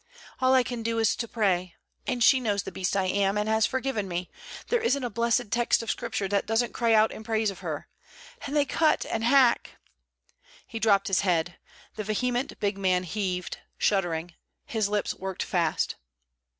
[0.39, 1.75] All I can do is to pray.
[2.07, 4.31] And she knows the beast I am, and has forgiven me.
[4.69, 7.87] There isn't a blessed text of Scripture that doesn't cry out in praise of her.
[8.47, 9.77] And they cut and hack...!'
[10.65, 11.59] He dropped his head.
[11.97, 14.33] The vehement big man heaved, shuddering.
[14.65, 15.97] His lips worked fast.